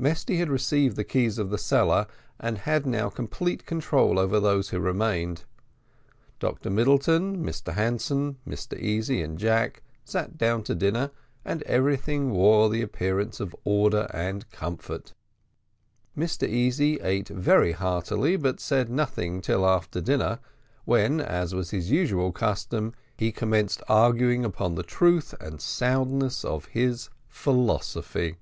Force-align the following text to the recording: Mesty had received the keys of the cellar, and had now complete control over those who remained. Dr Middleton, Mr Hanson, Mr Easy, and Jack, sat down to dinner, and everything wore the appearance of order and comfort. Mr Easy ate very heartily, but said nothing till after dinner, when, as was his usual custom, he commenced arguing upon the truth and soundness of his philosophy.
Mesty 0.00 0.38
had 0.38 0.48
received 0.48 0.96
the 0.96 1.04
keys 1.04 1.38
of 1.38 1.48
the 1.50 1.56
cellar, 1.58 2.08
and 2.40 2.58
had 2.58 2.86
now 2.86 3.08
complete 3.08 3.66
control 3.66 4.18
over 4.18 4.40
those 4.40 4.70
who 4.70 4.80
remained. 4.80 5.44
Dr 6.40 6.70
Middleton, 6.70 7.44
Mr 7.44 7.72
Hanson, 7.72 8.36
Mr 8.44 8.76
Easy, 8.80 9.22
and 9.22 9.38
Jack, 9.38 9.84
sat 10.04 10.36
down 10.36 10.64
to 10.64 10.74
dinner, 10.74 11.12
and 11.44 11.62
everything 11.62 12.32
wore 12.32 12.68
the 12.68 12.82
appearance 12.82 13.38
of 13.38 13.54
order 13.62 14.08
and 14.12 14.50
comfort. 14.50 15.12
Mr 16.18 16.48
Easy 16.48 16.96
ate 17.00 17.28
very 17.28 17.70
heartily, 17.70 18.36
but 18.36 18.58
said 18.58 18.88
nothing 18.90 19.40
till 19.40 19.64
after 19.64 20.00
dinner, 20.00 20.40
when, 20.84 21.20
as 21.20 21.54
was 21.54 21.70
his 21.70 21.92
usual 21.92 22.32
custom, 22.32 22.92
he 23.16 23.30
commenced 23.30 23.82
arguing 23.88 24.44
upon 24.44 24.74
the 24.74 24.82
truth 24.82 25.32
and 25.40 25.60
soundness 25.60 26.44
of 26.44 26.64
his 26.64 27.08
philosophy. 27.28 28.34